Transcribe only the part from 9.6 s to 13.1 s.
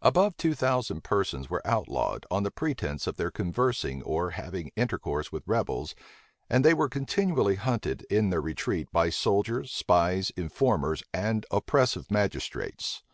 spies, informers, and oppressive magistrates.